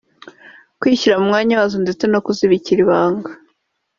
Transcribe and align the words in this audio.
kwishyira 0.79 1.19
mu 1.19 1.25
mwanya 1.29 1.53
wazo 1.59 1.77
ndetse 1.85 2.03
no 2.07 2.19
kuzibikira 2.25 2.79
ibanga 2.85 3.31